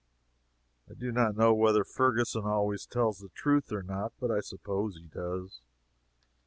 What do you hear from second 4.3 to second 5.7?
I suppose he does.